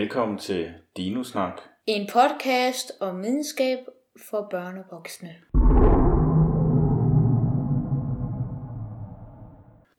Velkommen 0.00 0.38
til 0.38 0.70
Dinosnak. 0.96 1.60
En 1.86 2.08
podcast 2.12 2.92
om 3.00 3.22
videnskab 3.22 3.78
for 4.30 4.48
børn 4.50 4.78
og 4.78 4.84
voksne. 4.90 5.28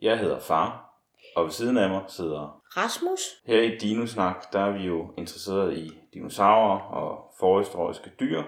Jeg 0.01 0.19
hedder 0.19 0.39
Far, 0.39 0.95
og 1.35 1.43
ved 1.43 1.51
siden 1.51 1.77
af 1.77 1.89
mig 1.89 2.01
sidder... 2.07 2.61
Rasmus? 2.77 3.19
Her 3.45 3.61
i 3.61 3.77
Dinosnak, 3.77 4.53
der 4.53 4.59
er 4.59 4.71
vi 4.71 4.83
jo 4.83 5.13
interesseret 5.17 5.77
i 5.77 5.92
dinosaurer 6.13 6.79
og 6.79 7.33
forhistoriske 7.40 8.12
dyr, 8.20 8.44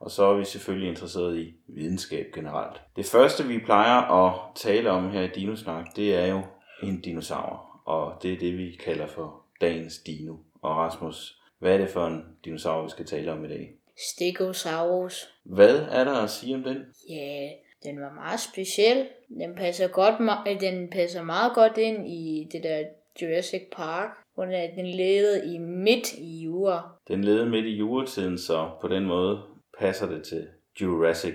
og 0.00 0.10
så 0.10 0.24
er 0.24 0.36
vi 0.36 0.44
selvfølgelig 0.44 0.88
interesseret 0.88 1.38
i 1.38 1.54
videnskab 1.68 2.26
generelt. 2.34 2.80
Det 2.96 3.06
første, 3.06 3.44
vi 3.44 3.58
plejer 3.64 4.26
at 4.26 4.34
tale 4.54 4.90
om 4.90 5.10
her 5.10 5.22
i 5.22 5.28
Dinosnak, 5.28 5.86
det 5.96 6.14
er 6.14 6.26
jo 6.26 6.40
en 6.82 7.00
dinosaur, 7.00 7.82
og 7.84 8.22
det 8.22 8.32
er 8.32 8.38
det, 8.38 8.58
vi 8.58 8.80
kalder 8.84 9.06
for 9.06 9.42
dagens 9.60 9.98
dino. 9.98 10.36
Og 10.62 10.76
Rasmus, 10.76 11.38
hvad 11.58 11.74
er 11.74 11.78
det 11.78 11.88
for 11.88 12.06
en 12.06 12.24
dinosaur, 12.44 12.82
vi 12.84 12.90
skal 12.90 13.06
tale 13.06 13.32
om 13.32 13.44
i 13.44 13.48
dag? 13.48 13.70
Stegosaurus. 14.14 15.28
Hvad 15.44 15.78
er 15.90 16.04
der 16.04 16.12
at 16.12 16.30
sige 16.30 16.54
om 16.54 16.62
den? 16.62 16.76
Ja, 17.10 17.48
den 17.84 18.00
var 18.00 18.12
meget 18.14 18.40
speciel. 18.40 19.06
Den 19.40 19.54
passer, 19.56 19.88
godt, 19.88 20.14
ma- 20.14 20.60
den 20.60 20.90
passer 20.90 21.22
meget 21.22 21.54
godt 21.54 21.78
ind 21.78 22.08
i 22.08 22.48
det 22.52 22.62
der 22.62 22.84
Jurassic 23.22 23.62
Park, 23.72 24.10
hvor 24.34 24.44
den- 24.44 24.76
den 24.76 24.86
levede 24.86 25.54
i 25.54 25.58
midt 25.58 26.12
i 26.12 26.40
jura. 26.44 26.90
Den 27.08 27.24
levede 27.24 27.46
midt 27.46 27.66
i 27.66 27.76
juretiden, 27.76 28.38
så 28.38 28.70
på 28.80 28.88
den 28.88 29.04
måde 29.04 29.42
passer 29.78 30.06
det 30.08 30.24
til 30.24 30.46
Jurassic 30.80 31.34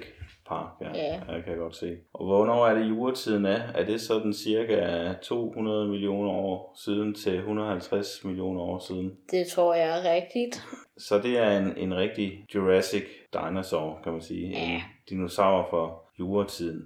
Park. 0.54 0.96
Ja, 0.96 1.04
Ja. 1.04 1.34
jeg 1.34 1.44
kan 1.44 1.58
godt 1.58 1.76
se. 1.76 1.98
Og 2.14 2.26
hvornår 2.26 2.68
er 2.68 2.74
det 2.74 2.90
juretiden 2.90 3.46
er? 3.46 3.60
Er 3.76 3.86
det 3.86 4.02
sådan 4.02 4.34
cirka 4.34 5.14
200 5.22 5.88
millioner 5.88 6.30
år 6.32 6.76
siden 6.86 7.14
til 7.16 7.36
150 7.36 8.24
millioner 8.24 8.62
år 8.62 8.80
siden? 8.80 9.12
Det 9.32 9.48
tror 9.48 9.74
jeg 9.74 10.00
er 10.00 10.14
rigtigt. 10.14 10.64
Så 10.98 11.20
det 11.20 11.38
er 11.38 11.58
en, 11.58 11.78
en 11.78 11.96
rigtig 11.96 12.46
Jurassic 12.56 13.04
dinosaur, 13.34 14.00
kan 14.04 14.12
man 14.12 14.22
sige. 14.22 14.50
Ja. 14.50 14.74
En 14.76 14.82
dinosaur 15.10 15.68
for 15.70 16.04
juretiden. 16.20 16.82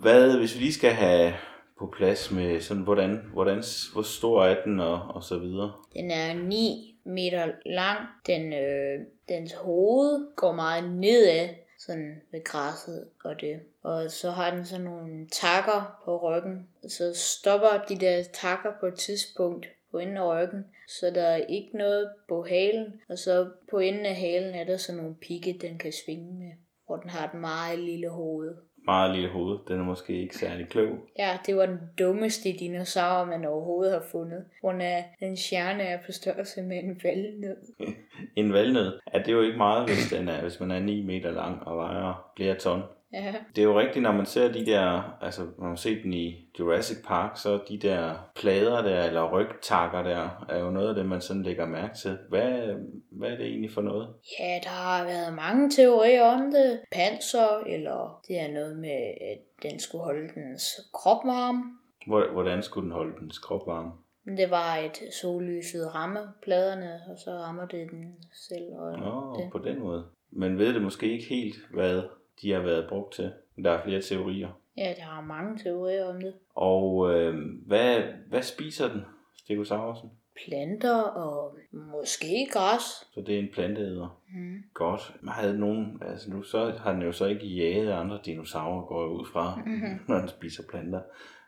Hvad, 0.00 0.38
hvis 0.38 0.54
vi 0.54 0.60
lige 0.60 0.72
skal 0.72 0.90
have 0.90 1.32
på 1.78 1.92
plads 1.96 2.30
med 2.30 2.60
sådan, 2.60 2.82
hvordan, 2.82 3.20
hvordan, 3.32 3.62
hvor 3.92 4.02
stor 4.02 4.44
er 4.44 4.56
den 4.64 4.80
og, 4.80 5.00
og 5.14 5.22
så 5.22 5.38
videre? 5.38 5.72
Den 5.94 6.10
er 6.10 6.34
9 6.34 6.94
meter 7.04 7.46
lang. 7.66 7.98
Den, 8.26 8.52
øh, 8.52 9.00
dens 9.28 9.52
hoved 9.52 10.36
går 10.36 10.52
meget 10.52 10.90
nedad, 10.90 11.48
sådan 11.78 12.20
ved 12.32 12.44
græsset 12.44 13.08
og 13.24 13.40
det. 13.40 13.60
Og 13.82 14.10
så 14.10 14.30
har 14.30 14.54
den 14.54 14.66
sådan 14.66 14.84
nogle 14.84 15.28
takker 15.28 16.00
på 16.04 16.18
ryggen. 16.18 16.68
Så 16.88 17.14
stopper 17.14 17.84
de 17.88 17.96
der 17.96 18.24
takker 18.32 18.72
på 18.80 18.86
et 18.86 18.94
tidspunkt 18.94 19.66
på 19.90 19.98
enden 19.98 20.16
af 20.16 20.34
ryggen, 20.34 20.64
så 20.88 21.10
der 21.10 21.22
er 21.22 21.36
ikke 21.36 21.76
noget 21.76 22.10
på 22.28 22.46
halen. 22.48 23.00
Og 23.08 23.18
så 23.18 23.50
på 23.70 23.78
enden 23.78 24.06
af 24.06 24.16
halen 24.16 24.54
er 24.54 24.64
der 24.64 24.76
sådan 24.76 25.00
nogle 25.00 25.16
pigge, 25.16 25.58
den 25.60 25.78
kan 25.78 25.92
svinge 25.92 26.34
med. 26.34 26.52
Hvor 26.86 26.96
den 26.96 27.10
har 27.10 27.28
et 27.28 27.40
meget 27.40 27.78
lille 27.78 28.08
hoved. 28.08 28.56
Meget 28.88 29.14
lille 29.14 29.28
hoved. 29.28 29.58
Den 29.68 29.80
er 29.80 29.84
måske 29.84 30.22
ikke 30.22 30.36
særlig 30.36 30.68
klog. 30.68 30.88
Ja, 31.18 31.38
det 31.46 31.56
var 31.56 31.66
den 31.66 31.80
dummeste 31.98 32.52
dinosaur, 32.52 33.24
man 33.24 33.44
overhovedet 33.44 33.92
har 33.92 34.04
fundet. 34.12 34.44
Grund 34.60 34.82
af, 34.82 35.16
den 35.20 35.36
stjerne 35.36 35.82
er 35.82 35.98
på 36.06 36.12
størrelse 36.12 36.62
med 36.62 36.78
en 36.78 37.00
valnød. 37.04 37.56
En 38.36 38.52
valnød, 38.52 39.00
er 39.06 39.22
det 39.22 39.32
jo 39.32 39.40
ikke 39.40 39.56
meget, 39.56 39.88
hvis, 39.88 40.10
den 40.10 40.28
er, 40.28 40.42
hvis 40.42 40.60
man 40.60 40.70
er 40.70 40.80
9 40.80 41.06
meter 41.06 41.30
lang 41.30 41.66
og 41.66 41.76
vejer 41.76 42.32
flere 42.36 42.54
ton. 42.54 42.82
Ja, 43.12 43.34
Det 43.56 43.62
er 43.62 43.66
jo 43.66 43.78
rigtigt, 43.80 44.02
når 44.02 44.12
man 44.12 44.26
ser 44.26 44.52
de 44.52 44.66
der, 44.66 45.16
altså 45.20 45.42
når 45.58 45.66
man 45.68 45.76
ser 45.76 46.02
den 46.02 46.12
i 46.12 46.48
Jurassic 46.58 46.96
Park, 47.06 47.36
så 47.38 47.60
de 47.68 47.78
der 47.78 48.30
plader 48.36 48.82
der, 48.82 49.04
eller 49.04 49.32
rygtakker 49.32 50.02
der, 50.02 50.46
er 50.48 50.58
jo 50.58 50.70
noget 50.70 50.88
af 50.88 50.94
det, 50.94 51.06
man 51.06 51.20
sådan 51.20 51.42
lægger 51.42 51.66
mærke 51.66 51.94
til. 51.94 52.18
Hvad, 52.28 52.74
hvad 53.12 53.30
er 53.30 53.36
det 53.36 53.46
egentlig 53.46 53.70
for 53.72 53.82
noget? 53.82 54.08
Ja, 54.40 54.58
der 54.62 54.68
har 54.68 55.04
været 55.04 55.34
mange 55.34 55.70
teorier 55.70 56.24
om 56.24 56.40
det. 56.50 56.80
Panser, 56.92 57.58
eller 57.66 58.20
det 58.28 58.40
er 58.40 58.52
noget 58.52 58.78
med, 58.78 59.14
at 59.32 59.38
den 59.70 59.80
skulle 59.80 60.04
holde 60.04 60.28
dens 60.34 60.62
krop 60.94 61.24
varm. 61.24 61.62
Hvor- 62.06 62.32
Hvordan 62.32 62.62
skulle 62.62 62.84
den 62.84 62.92
holde 62.92 63.12
den 63.20 63.30
krop 63.42 63.66
varm? 63.66 63.92
Det 64.36 64.50
var 64.50 64.76
et 64.76 64.98
sollyset 65.22 65.94
ramme 65.94 66.20
pladerne, 66.42 67.00
og 67.10 67.18
så 67.18 67.30
rammer 67.30 67.66
det 67.66 67.90
den 67.90 68.14
selv. 68.48 68.66
Og 68.78 68.98
Nå, 68.98 69.36
det. 69.38 69.52
på 69.52 69.58
den 69.58 69.80
måde. 69.80 70.04
Man 70.32 70.58
ved 70.58 70.74
det 70.74 70.82
måske 70.82 71.12
ikke 71.12 71.24
helt, 71.28 71.56
hvad 71.74 72.02
de 72.42 72.52
har 72.52 72.60
været 72.60 72.88
brugt 72.88 73.14
til. 73.14 73.32
Der 73.64 73.70
er 73.70 73.82
flere 73.84 74.00
teorier. 74.02 74.48
Ja, 74.76 74.94
der 74.96 75.02
har 75.02 75.20
mange 75.20 75.58
teorier 75.58 76.04
om 76.04 76.20
det. 76.20 76.34
Og 76.54 77.10
øh, 77.14 77.34
hvad, 77.66 78.02
hvad 78.28 78.42
spiser 78.42 78.88
den, 78.88 79.00
Stegosaurusen? 79.38 80.10
Planter 80.46 81.00
og 81.02 81.56
måske 81.72 82.48
græs. 82.52 82.82
Så 83.14 83.20
det 83.26 83.34
er 83.34 83.38
en 83.38 83.48
planteæder. 83.54 84.20
Mm. 84.34 84.56
Godt. 84.74 85.14
Havde 85.28 85.58
nogen, 85.58 86.02
altså 86.10 86.30
nu 86.30 86.42
så 86.42 86.72
har 86.78 86.92
den 86.92 87.02
jo 87.02 87.12
så 87.12 87.26
ikke 87.26 87.46
jaget 87.46 87.92
andre 87.92 88.20
dinosaurer, 88.24 88.86
går 88.86 89.02
jeg 89.02 89.10
ud 89.10 89.26
fra, 89.32 89.62
Mhm. 89.66 89.98
når 90.08 90.18
den 90.18 90.28
spiser 90.28 90.62
planter. 90.70 91.00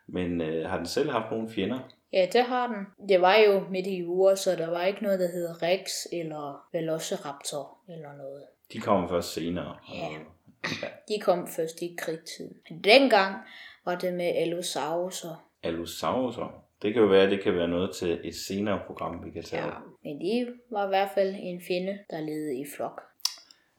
Men 0.07 0.41
øh, 0.41 0.69
har 0.69 0.77
den 0.77 0.85
selv 0.85 1.09
haft 1.09 1.31
nogle 1.31 1.49
fjender? 1.49 1.79
Ja, 2.13 2.27
det 2.33 2.43
har 2.43 2.67
den. 2.67 3.07
Det 3.09 3.21
var 3.21 3.35
jo 3.35 3.59
midt 3.69 3.87
i 3.87 3.99
jura, 3.99 4.35
så 4.35 4.51
der 4.55 4.69
var 4.69 4.83
ikke 4.83 5.03
noget, 5.03 5.19
der 5.19 5.27
hed 5.27 5.61
Rex 5.63 5.89
eller 6.13 6.67
Velociraptor 6.73 7.77
eller 7.89 8.13
noget. 8.17 8.43
De 8.73 8.79
kommer 8.79 9.07
først 9.07 9.33
senere. 9.33 9.75
Ja. 9.93 10.05
Og 10.05 10.11
De 11.07 11.19
kom 11.21 11.47
først 11.47 11.81
i 11.81 11.95
krigstiden. 11.97 12.55
Men 12.69 12.83
dengang 12.83 13.35
var 13.85 13.95
det 13.97 14.13
med 14.13 14.29
Allosaurus'er. 14.31 15.35
Allosaurus'er. 15.67 16.51
Det 16.81 16.93
kan 16.93 17.01
jo 17.01 17.07
være, 17.07 17.29
det 17.29 17.43
kan 17.43 17.55
være 17.55 17.67
noget 17.67 17.95
til 17.95 18.19
et 18.23 18.35
senere 18.35 18.79
program, 18.87 19.25
vi 19.25 19.31
kan 19.31 19.43
tage 19.43 19.63
Ja, 19.63 19.67
op. 19.69 19.81
men 20.03 20.19
de 20.21 20.47
var 20.71 20.85
i 20.85 20.87
hvert 20.87 21.09
fald 21.13 21.35
en 21.39 21.61
fjende, 21.67 21.99
der 22.09 22.21
levede 22.21 22.59
i 22.59 22.65
flok. 22.75 23.01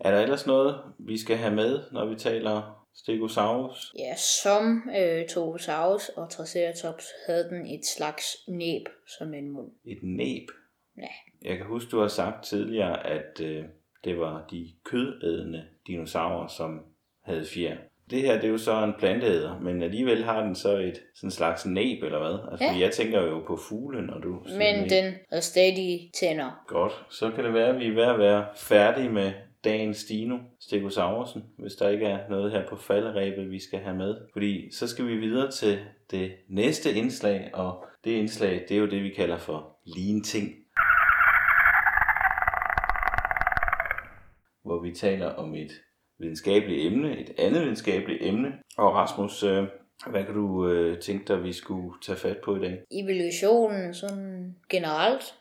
Er 0.00 0.10
der 0.10 0.20
ellers 0.20 0.46
noget, 0.46 0.76
vi 0.98 1.18
skal 1.18 1.36
have 1.36 1.54
med, 1.54 1.80
når 1.92 2.06
vi 2.06 2.14
taler 2.16 2.86
Stegosaurus? 2.94 3.94
Ja, 3.98 4.14
som 4.16 4.90
øh, 4.98 5.28
Tobosaurus 5.28 6.08
og 6.08 6.30
Triceratops 6.30 7.06
havde 7.26 7.48
den 7.48 7.66
et 7.66 7.86
slags 7.96 8.24
næb 8.48 8.82
som 9.18 9.34
en 9.34 9.50
mund. 9.50 9.70
Et 9.84 9.98
næb. 10.02 10.48
Ja. 10.96 11.08
Jeg 11.48 11.56
kan 11.56 11.66
huske, 11.66 11.90
du 11.90 12.00
har 12.00 12.08
sagt 12.08 12.44
tidligere, 12.44 13.06
at 13.06 13.40
øh, 13.42 13.64
det 14.04 14.18
var 14.18 14.44
de 14.50 14.66
kødædende 14.84 15.64
dinosaurer, 15.86 16.46
som 16.46 16.80
havde 17.24 17.44
fjer. 17.46 17.76
Det 18.10 18.20
her, 18.22 18.34
det 18.34 18.44
er 18.44 18.48
jo 18.48 18.58
så 18.58 18.84
en 18.84 18.94
planteæder, 18.98 19.60
men 19.60 19.82
alligevel 19.82 20.24
har 20.24 20.42
den 20.44 20.54
så 20.54 20.76
et 20.78 21.00
sådan 21.14 21.30
slags 21.30 21.66
næb, 21.66 22.02
eller 22.04 22.18
hvad? 22.18 22.38
Altså, 22.50 22.64
Ja. 22.64 22.78
jeg 22.80 22.90
tænker 22.90 23.22
jo 23.22 23.40
på 23.46 23.56
fugle, 23.56 24.02
når 24.06 24.18
du 24.18 24.42
Men 24.58 24.80
næb. 24.80 24.90
den 24.90 25.14
har 25.32 25.40
stadig 25.40 26.10
tænder. 26.20 26.62
Godt, 26.66 26.92
så 27.10 27.30
kan 27.30 27.44
det 27.44 27.54
være, 27.54 27.68
at 27.68 27.78
vi 27.78 27.86
er 27.86 27.94
ved 27.94 28.02
at 28.02 28.18
være 28.18 28.46
færdige 28.56 29.08
med 29.08 29.32
dagens 29.64 30.04
Dino 30.04 30.38
Stegosaurusen, 30.60 31.42
hvis 31.58 31.72
der 31.74 31.88
ikke 31.88 32.06
er 32.06 32.18
noget 32.30 32.52
her 32.52 32.68
på 32.68 32.76
falderæbet, 32.76 33.50
vi 33.50 33.58
skal 33.58 33.78
have 33.78 33.96
med. 33.96 34.16
Fordi 34.32 34.72
så 34.74 34.86
skal 34.88 35.06
vi 35.06 35.16
videre 35.16 35.50
til 35.50 35.78
det 36.10 36.32
næste 36.48 36.92
indslag, 36.94 37.50
og 37.54 37.84
det 38.04 38.10
indslag, 38.10 38.64
det 38.68 38.74
er 38.76 38.78
jo 38.80 38.86
det, 38.86 39.02
vi 39.02 39.08
kalder 39.10 39.38
for 39.38 39.76
Lean 39.96 40.22
Ting. 40.22 40.48
Hvor 44.64 44.82
vi 44.82 44.94
taler 44.94 45.26
om 45.26 45.54
et 45.54 45.72
videnskabeligt 46.18 46.86
emne, 46.86 47.20
et 47.20 47.34
andet 47.38 47.62
videnskabeligt 47.62 48.22
emne. 48.22 48.52
Og 48.76 48.94
Rasmus, 48.94 49.42
øh, 49.42 49.64
hvad 50.10 50.24
kan 50.24 50.34
du 50.34 50.68
øh, 50.68 51.00
tænke 51.00 51.24
dig, 51.28 51.44
vi 51.44 51.52
skulle 51.52 51.94
tage 52.02 52.18
fat 52.18 52.38
på 52.44 52.56
i 52.56 52.60
dag? 52.60 52.82
Evolutionen 52.90 53.94
sådan 53.94 54.56
generelt. 54.70 55.34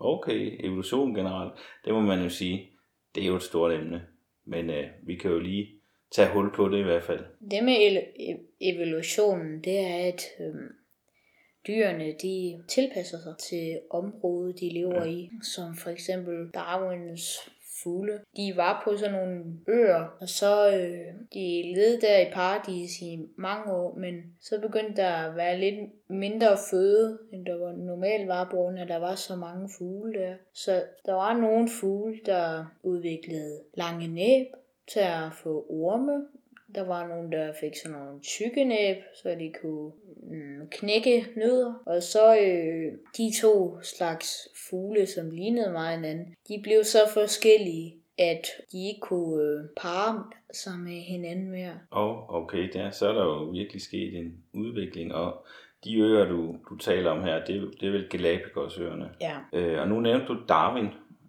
Okay, 0.00 0.66
evolution 0.66 1.14
generelt, 1.14 1.52
det 1.84 1.94
må 1.94 2.00
man 2.00 2.22
jo 2.22 2.28
sige, 2.28 2.70
det 3.14 3.22
er 3.22 3.26
jo 3.26 3.36
et 3.36 3.42
stort 3.42 3.72
emne. 3.72 4.02
Men 4.46 4.70
øh, 4.70 4.86
vi 5.02 5.16
kan 5.16 5.30
jo 5.30 5.38
lige 5.38 5.68
tage 6.10 6.32
hul 6.32 6.54
på 6.54 6.68
det 6.68 6.78
i 6.78 6.82
hvert 6.82 7.02
fald. 7.02 7.24
Det 7.50 7.64
med 7.64 7.74
e- 7.74 8.56
evolutionen, 8.60 9.64
det 9.64 9.78
er, 9.78 10.08
at 10.08 10.22
øhm, 10.40 10.68
dyrene 11.66 12.14
de 12.22 12.62
tilpasser 12.68 13.18
sig 13.18 13.34
til 13.38 13.80
området, 13.90 14.60
de 14.60 14.72
lever 14.72 15.04
i. 15.04 15.30
Som 15.42 15.76
for 15.76 15.90
eksempel 15.90 16.50
Darwins 16.54 17.50
fugle. 17.82 18.20
De 18.36 18.52
var 18.56 18.82
på 18.84 18.96
sådan 18.96 19.14
nogle 19.14 19.44
øer, 19.68 20.16
og 20.20 20.28
så 20.28 20.68
øh, 20.68 21.14
de 21.34 21.62
levede 21.74 22.00
der 22.00 22.18
i 22.18 22.32
paradis 22.32 23.02
i 23.02 23.18
mange 23.36 23.72
år, 23.72 23.94
men 23.98 24.14
så 24.40 24.60
begyndte 24.60 25.02
der 25.02 25.10
at 25.10 25.36
være 25.36 25.58
lidt 25.58 25.90
mindre 26.08 26.56
føde, 26.70 27.18
end 27.32 27.46
der 27.46 27.58
var 27.58 27.72
normalt 27.72 28.28
var, 28.28 28.44
på 28.44 28.56
grund 28.56 28.78
af, 28.78 28.86
der 28.86 28.98
var 28.98 29.14
så 29.14 29.36
mange 29.36 29.68
fugle 29.78 30.20
der. 30.20 30.34
Så 30.52 30.82
der 31.06 31.12
var 31.12 31.36
nogle 31.36 31.68
fugle, 31.80 32.20
der 32.26 32.64
udviklede 32.82 33.60
lange 33.74 34.08
næb 34.08 34.46
til 34.88 35.00
at 35.00 35.32
få 35.32 35.66
orme, 35.70 36.26
der 36.74 36.84
var 36.86 37.08
nogen, 37.08 37.32
der 37.32 37.52
fik 37.60 37.76
sådan 37.76 37.98
nogle 37.98 38.20
tykke 38.20 38.64
næb, 38.64 38.96
så 39.22 39.28
de 39.28 39.52
kunne 39.62 39.92
mm, 40.16 40.68
knække 40.70 41.26
nødder. 41.36 41.74
Og 41.86 42.02
så 42.02 42.36
øh, 42.36 42.92
de 43.16 43.40
to 43.42 43.78
slags 43.82 44.48
fugle, 44.70 45.06
som 45.06 45.30
lignede 45.30 45.72
meget 45.72 45.96
hinanden, 45.96 46.34
de 46.48 46.60
blev 46.62 46.84
så 46.84 46.98
forskellige, 47.14 47.94
at 48.18 48.46
de 48.72 48.88
ikke 48.88 49.00
kunne 49.00 49.42
øh, 49.42 49.64
parre 49.76 50.24
sig 50.52 50.78
med 50.78 51.00
hinanden 51.00 51.50
mere. 51.50 51.80
Og 51.90 52.34
okay, 52.34 52.68
der, 52.72 52.90
så 52.90 53.08
er 53.08 53.12
der 53.12 53.24
jo 53.24 53.44
virkelig 53.44 53.82
sket 53.82 54.18
en 54.18 54.44
udvikling, 54.52 55.14
og 55.14 55.46
de 55.84 55.98
øer, 56.00 56.24
du, 56.24 56.56
du 56.70 56.76
taler 56.76 57.10
om 57.10 57.22
her, 57.22 57.44
det, 57.44 57.70
det 57.80 57.88
er 57.88 57.92
vel 57.92 58.08
Galapagosøerne. 58.10 59.10
Ja. 59.20 59.36
Øh, 59.52 59.80
og 59.80 59.88
nu 59.88 60.00
nævnte 60.00 60.26
du 60.26 60.36
Darwin, 60.48 60.88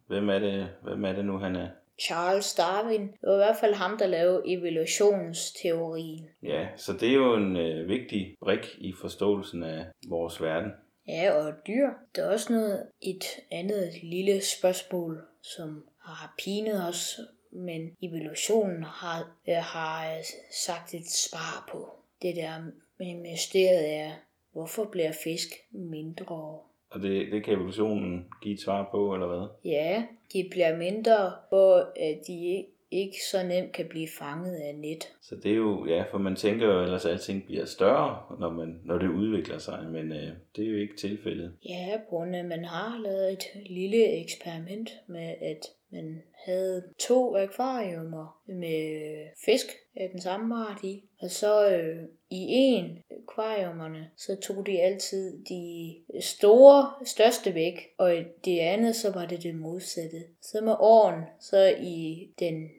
Hvem 0.10 0.30
er 0.30 0.40
det, 0.40 0.68
hvem 0.84 1.06
er 1.06 1.14
det 1.14 1.26
nu, 1.26 1.38
han 1.38 1.56
er? 1.56 1.68
Charles 2.06 2.54
Darwin. 2.54 3.02
Det 3.02 3.30
var 3.30 3.34
i 3.34 3.46
hvert 3.46 3.58
fald 3.60 3.74
ham, 3.74 3.98
der 3.98 4.08
lavede 4.08 4.44
evolutionsteorien. 4.46 6.30
Ja, 6.44 6.68
så 6.76 6.94
det 6.94 7.10
er 7.10 7.14
jo 7.14 7.36
en 7.36 7.58
øh, 7.58 7.88
vigtig 7.88 8.36
brik 8.40 8.76
i 8.78 8.94
forståelsen 9.02 9.64
af 9.64 9.86
vores 10.10 10.42
verden. 10.42 10.72
Ja, 11.08 11.32
og 11.32 11.54
dyr. 11.68 11.88
Der 12.16 12.24
er 12.24 12.32
også 12.32 12.54
noget, 12.54 12.88
et 13.02 13.26
andet 13.52 13.94
lille 14.04 14.42
spørgsmål, 14.42 15.22
som 15.42 15.86
har 16.02 16.34
pinet 16.38 16.88
os, 16.88 17.20
men 17.52 17.90
evolutionen 18.02 18.84
har, 18.84 19.38
øh, 19.50 19.56
har 19.56 20.18
sagt 20.66 20.94
et 20.94 21.10
svar 21.10 21.68
på. 21.72 21.90
Det 22.22 22.36
der 22.36 22.72
mysteriet 23.00 23.94
er, 23.94 24.12
hvorfor 24.52 24.86
bliver 24.92 25.12
fisk 25.24 25.48
mindre? 25.72 26.60
Og 26.92 27.02
det, 27.02 27.32
det 27.32 27.44
kan 27.44 27.54
evolutionen 27.54 28.26
give 28.42 28.54
et 28.54 28.62
svar 28.62 28.90
på, 28.92 29.14
eller 29.14 29.28
hvad? 29.28 29.72
Ja, 29.72 30.04
de 30.34 30.48
bliver 30.52 30.78
mindre, 30.78 31.32
hvor 31.50 31.92
at 31.96 32.20
de 32.28 32.66
ikke 32.92 33.18
så 33.32 33.44
nemt 33.44 33.72
kan 33.72 33.86
blive 33.90 34.08
fanget 34.20 34.56
af 34.56 34.76
net. 34.76 35.08
Så 35.22 35.36
det 35.36 35.52
er 35.52 35.56
jo, 35.56 35.86
ja, 35.86 36.04
for 36.12 36.18
man 36.18 36.36
tænker 36.36 36.66
jo 36.66 36.84
ellers, 36.84 37.06
at 37.06 37.12
alting 37.12 37.46
bliver 37.46 37.66
større, 37.66 38.38
når, 38.40 38.50
man, 38.50 38.80
når 38.84 38.98
det 38.98 39.08
udvikler 39.08 39.58
sig, 39.58 39.86
men 39.92 40.12
øh, 40.12 40.30
det 40.56 40.66
er 40.66 40.70
jo 40.70 40.78
ikke 40.78 40.96
tilfældet. 40.96 41.54
Ja, 41.70 41.98
på 41.98 42.16
grund 42.16 42.36
af, 42.36 42.40
at 42.40 42.46
man 42.46 42.66
har 42.66 43.00
lavet 43.04 43.32
et 43.32 43.44
lille 43.70 44.22
eksperiment 44.22 44.90
med, 45.08 45.34
at 45.42 45.66
man 45.92 46.24
havde 46.46 46.84
to 47.00 47.36
akvariumer 47.36 48.42
med 48.46 49.24
fisk 49.46 49.66
af 49.96 50.10
den 50.10 50.22
samme 50.22 50.56
art 50.56 50.84
i. 50.84 51.04
Og 51.22 51.30
så 51.30 51.70
øh, 51.70 52.04
i 52.30 52.46
en 52.50 53.00
akvariumerne, 53.12 54.10
så 54.18 54.36
tog 54.36 54.66
de 54.66 54.82
altid 54.82 55.44
de 55.46 55.96
store, 56.22 57.06
største 57.06 57.54
væk, 57.54 57.90
og 57.98 58.18
i 58.18 58.24
det 58.46 58.60
andet, 58.60 58.96
så 58.96 59.12
var 59.12 59.26
det 59.26 59.44
det 59.44 59.56
modsatte. 59.56 60.24
Så 60.42 60.62
med 60.62 60.76
åren, 60.80 61.24
så 61.40 61.76
i 61.82 62.30
den, 62.40 62.70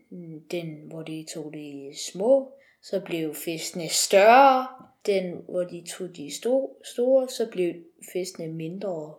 den 0.51 0.81
hvor 0.87 1.03
de 1.03 1.27
tog 1.35 1.55
de 1.55 1.93
små, 2.13 2.53
så 2.83 3.01
blev 3.01 3.35
fiskene 3.35 3.89
større. 3.89 4.67
Den, 5.07 5.45
hvor 5.49 5.65
de 5.65 5.85
tog 5.89 6.17
de 6.17 6.31
store, 6.85 7.29
så 7.29 7.49
blev 7.53 7.75
fiskene 8.13 8.53
mindre 8.53 9.15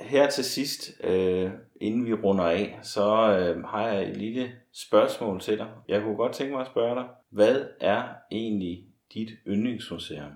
her 0.00 0.30
til 0.30 0.44
sidst, 0.44 0.90
øh, 1.04 1.50
inden 1.80 2.06
vi 2.06 2.14
runder 2.14 2.44
af, 2.44 2.78
så 2.82 3.02
øh, 3.38 3.64
har 3.64 3.88
jeg 3.88 4.08
et 4.08 4.16
lille 4.16 4.52
spørgsmål 4.72 5.40
til 5.40 5.58
dig. 5.58 5.68
Jeg 5.88 6.02
kunne 6.02 6.16
godt 6.16 6.32
tænke 6.32 6.52
mig 6.52 6.60
at 6.60 6.66
spørge 6.66 6.94
dig, 6.94 7.04
hvad 7.30 7.64
er 7.80 8.02
egentlig 8.32 8.84
dit 9.14 9.28
yndlingsmuseum? 9.46 10.32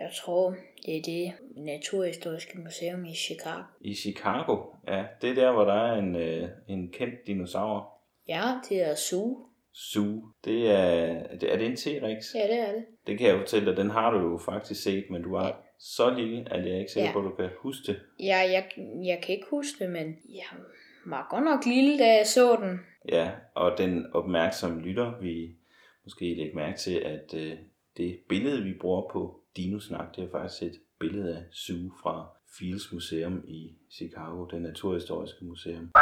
Jeg 0.00 0.10
tror, 0.24 0.54
det 0.86 0.96
er 0.96 1.02
det 1.02 1.32
Naturhistoriske 1.56 2.58
Museum 2.58 3.04
i 3.04 3.14
Chicago. 3.14 3.62
I 3.80 3.94
Chicago? 3.94 4.56
Ja, 4.88 5.04
det 5.22 5.30
er 5.30 5.34
der, 5.34 5.52
hvor 5.52 5.64
der 5.64 5.74
er 5.74 5.98
en, 5.98 6.16
øh, 6.16 6.48
en 6.68 6.92
kendt 6.92 7.14
dinosaur. 7.26 7.94
Ja, 8.28 8.42
det 8.68 8.82
er 8.90 8.94
Zoo. 8.94 9.46
Zoo. 9.76 10.22
Det 10.44 10.70
er, 10.70 11.22
er 11.42 11.56
det 11.56 11.66
en 11.66 11.76
T-Rex? 11.76 12.34
Ja, 12.34 12.46
det 12.46 12.58
er 12.68 12.72
det. 12.72 12.84
Det 13.06 13.18
kan 13.18 13.28
jeg 13.28 13.38
fortælle 13.38 13.66
dig, 13.66 13.76
den 13.76 13.90
har 13.90 14.10
du 14.10 14.18
jo 14.30 14.38
faktisk 14.38 14.82
set, 14.82 15.04
men 15.10 15.22
du 15.22 15.30
var 15.30 15.46
ja. 15.46 15.52
så 15.78 16.10
lille, 16.10 16.52
at 16.52 16.66
jeg 16.66 16.78
ikke 16.78 16.92
sikker 16.92 17.08
ja. 17.08 17.12
på, 17.12 17.18
at 17.18 17.24
du 17.24 17.30
kan 17.30 17.50
huske 17.58 17.92
det. 17.92 18.00
Ja, 18.20 18.38
jeg, 18.38 18.64
jeg 19.04 19.20
kan 19.22 19.34
ikke 19.34 19.46
huske 19.50 19.84
det, 19.84 19.92
men 19.92 20.16
jeg 20.28 20.58
var 21.06 21.26
godt 21.30 21.44
nok 21.44 21.66
lille, 21.66 21.98
da 21.98 22.16
jeg 22.16 22.26
så 22.26 22.56
den. 22.56 22.80
Ja, 23.08 23.30
og 23.54 23.78
den 23.78 24.06
opmærksomme 24.12 24.82
lytter 24.82 25.20
vi 25.20 25.56
måske 26.04 26.34
lægge 26.34 26.56
mærke 26.56 26.78
til, 26.78 26.94
at 26.94 27.34
øh, 27.34 27.52
det 27.96 28.18
billede, 28.28 28.62
vi 28.62 28.72
bruger 28.80 29.10
på 29.12 29.40
Dinosnak, 29.56 30.16
det 30.16 30.24
er 30.24 30.28
faktisk 30.30 30.62
et 30.62 30.80
billede 31.00 31.36
af 31.36 31.42
Zoo 31.52 31.90
fra 32.02 32.26
Fields 32.58 32.92
Museum 32.92 33.44
i 33.48 33.72
Chicago, 33.90 34.46
det 34.46 34.62
naturhistoriske 34.62 35.44
museum. 35.44 35.92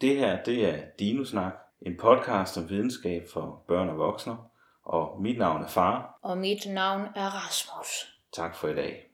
Det 0.00 0.16
her, 0.16 0.42
det 0.42 0.68
er 0.68 0.78
Dinosnak, 0.98 1.52
en 1.82 1.96
podcast 1.96 2.56
om 2.56 2.68
videnskab 2.70 3.22
for 3.32 3.64
børn 3.68 3.88
og 3.88 3.98
voksne, 3.98 4.36
og 4.84 5.22
mit 5.22 5.38
navn 5.38 5.62
er 5.62 5.68
Far. 5.68 6.18
Og 6.22 6.38
mit 6.38 6.66
navn 6.66 7.02
er 7.16 7.46
Rasmus. 7.46 8.14
Tak 8.32 8.56
for 8.56 8.68
i 8.68 8.74
dag. 8.74 9.07